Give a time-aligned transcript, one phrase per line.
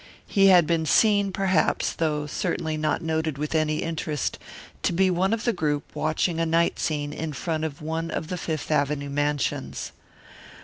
[0.25, 4.39] He had been seen, perhaps, though certainly not noted with any interest,
[4.81, 8.27] to be one of the group watching a night scene in front of one of
[8.29, 9.91] the Fifth Avenue mansions.